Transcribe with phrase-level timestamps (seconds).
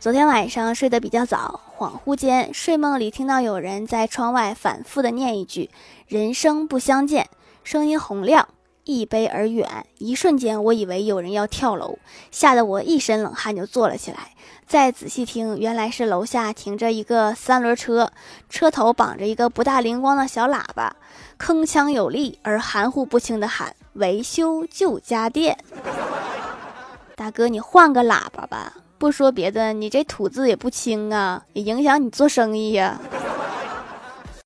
[0.00, 5.70] 昨天晚上睡得比较早，恍惚间睡梦里听到有人在窗外反复的念一句
[6.06, 7.28] “人生不相见”，
[7.64, 8.48] 声音洪亮，
[8.84, 9.86] 一悲而远。
[9.98, 11.98] 一瞬间，我以为有人要跳楼，
[12.30, 14.30] 吓得我一身冷汗就坐了起来。
[14.68, 18.12] 再仔细听，原来是楼下停着一个三轮车，
[18.48, 20.94] 车头绑着一个不大灵光的小喇叭，
[21.40, 25.58] 铿锵有力而含糊不清的喊：“维修旧家电。”
[27.16, 28.74] 大哥，你换个喇叭吧。
[28.98, 33.00] 不说别的，你这吐字也不清啊，也影响你做生意呀。